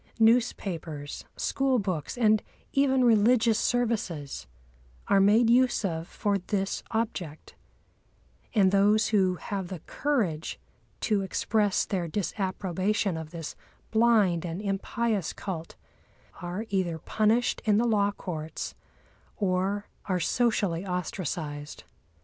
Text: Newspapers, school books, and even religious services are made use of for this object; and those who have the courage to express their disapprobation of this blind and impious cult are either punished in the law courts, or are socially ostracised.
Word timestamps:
Newspapers, 0.17 1.25
school 1.37 1.77
books, 1.77 2.17
and 2.17 2.41
even 2.73 3.03
religious 3.05 3.59
services 3.59 4.47
are 5.07 5.19
made 5.21 5.47
use 5.47 5.85
of 5.85 6.07
for 6.07 6.39
this 6.39 6.81
object; 6.89 7.53
and 8.55 8.71
those 8.71 9.09
who 9.09 9.35
have 9.35 9.67
the 9.67 9.77
courage 9.85 10.59
to 11.01 11.21
express 11.21 11.85
their 11.85 12.07
disapprobation 12.07 13.15
of 13.15 13.29
this 13.29 13.55
blind 13.91 14.43
and 14.43 14.59
impious 14.59 15.33
cult 15.33 15.75
are 16.41 16.65
either 16.69 16.97
punished 16.97 17.61
in 17.65 17.77
the 17.77 17.85
law 17.85 18.09
courts, 18.09 18.73
or 19.37 19.87
are 20.05 20.19
socially 20.19 20.83
ostracised. 20.83 21.83